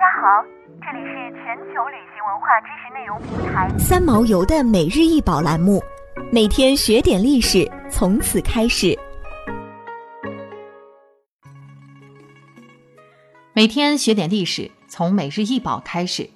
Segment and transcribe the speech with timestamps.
[0.00, 0.42] 家好，
[0.80, 5.78] 这里是全球旅行文化知识内容平台三毛游的每日一宝栏目，
[6.32, 8.98] 每天学点历史，从此开始。
[13.52, 16.26] 每天学点历史，从每日一宝开始。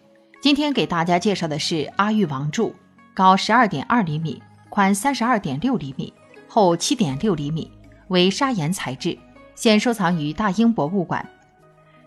[0.42, 2.74] 今天给大家介绍的是阿育王柱，
[3.14, 6.12] 高十二点二厘米，宽三十二点六厘米，
[6.46, 7.72] 厚七点六厘米，
[8.08, 9.18] 为砂岩材质，
[9.54, 11.26] 现收藏于大英博物馆。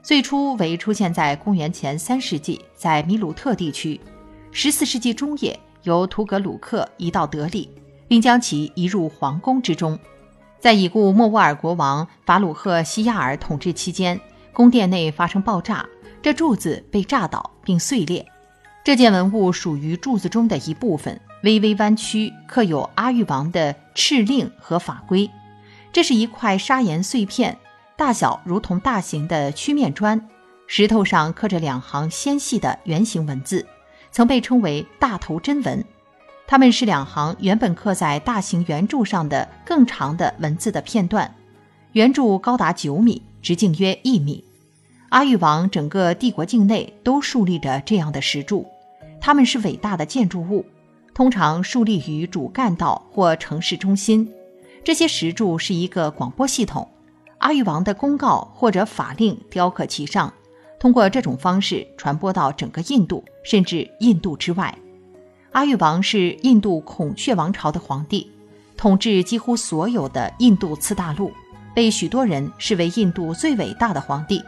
[0.07, 3.99] 最初为出现在公元前三世纪，在米鲁特地区。
[4.53, 7.69] 十四世纪中叶，由图格鲁克移到德里，
[8.07, 9.99] 并将其移入皇宫之中。
[10.61, 14.17] 在已故莫卧儿国王法鲁赫西亚尔统治期间，
[14.53, 15.85] 宫殿内发生爆炸，
[16.21, 18.25] 这柱子被炸倒并碎裂。
[18.85, 25.29] 这件文物属于柱子中的一部分，微微弯曲，刻有阿育王的敕令和法规。
[25.91, 27.57] 这是一块砂岩碎片。
[27.97, 30.29] 大小如同大型的曲面砖，
[30.67, 33.65] 石头上刻着两行纤细的圆形文字，
[34.11, 35.83] 曾被称为“大头针纹”。
[36.45, 41.33] 它们是两行原本刻在大型圆柱上的更长的文字的片段。
[41.93, 44.43] 圆柱高达九米，直径约一米。
[45.09, 48.67] 阿育王整个帝国境内都竖立着这样的石柱，
[49.19, 50.63] 它们是伟大的建筑物，
[51.15, 54.31] 通常竖立于主干道或城市中心。
[54.83, 56.87] 这些石柱是一个广播系统。
[57.47, 60.33] 阿育王的公告或者法令雕刻其上，
[60.77, 64.77] 通过这种方式传播到整个印度，甚至印度之外。
[65.53, 68.29] 阿育王是印度孔雀王朝的皇帝，
[68.75, 71.31] 统治几乎所有的印度次大陆，
[71.73, 74.43] 被许多人视为印度最伟大的皇帝。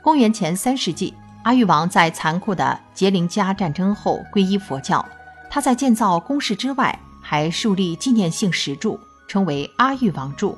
[0.00, 5.04] 公元前三世纪，阿育王在残酷的杰林加战争后皈依佛教。
[5.50, 10.56] 他在建造宫室之外，还树立纪念性石柱，称为阿育王柱。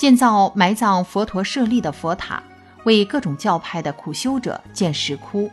[0.00, 2.42] 建造埋葬佛陀舍利的佛塔，
[2.84, 5.50] 为各种教派的苦修者建石窟。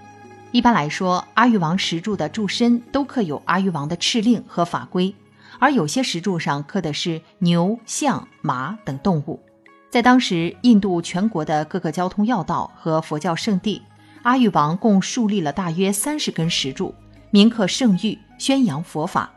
[0.54, 5.14] 一般来说，阿育王石柱的柱身都刻有阿育王的敕令和法规，
[5.59, 9.38] 而有些石柱上刻的是牛、象、马等动物。
[9.89, 13.82] 在当时印度全国的各个交通要道和佛教圣地，
[14.22, 16.95] 阿育王共树立了大约三十根石柱，
[17.32, 19.30] 铭刻圣谕，宣扬佛法。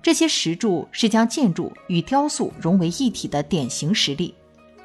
[0.00, 4.34] 这些石柱是将建筑与雕塑融为一体的典型实例。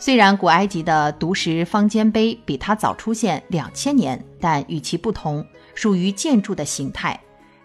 [0.02, 5.46] 虽然古埃及的独石方尖碑比它早出现两千年，但与其不同，
[5.76, 7.18] 属于建筑的形态。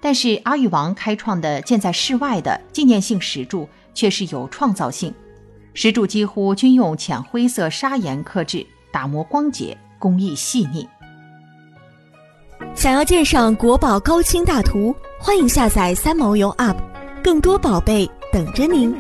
[0.03, 5.15] 但是阿育王开创的建在室外的纪念性石柱却是有创造性，
[5.73, 10.87] 石柱几乎均用浅灰色砂岩刻制，打磨光洁，工艺细腻。
[12.75, 16.77] 想要鉴赏国宝高清大图，欢迎下载三毛游 App，
[17.25, 18.95] 更多宝贝等着您。